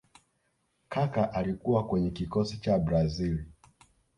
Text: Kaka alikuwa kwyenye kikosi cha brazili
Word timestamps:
Kaka 0.89 1.33
alikuwa 1.33 1.87
kwyenye 1.87 2.11
kikosi 2.11 2.57
cha 2.59 2.79
brazili 2.79 3.45